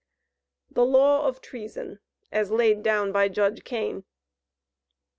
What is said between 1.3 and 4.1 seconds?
TREASON, AS LAID DOWN BY JUDGE KANE.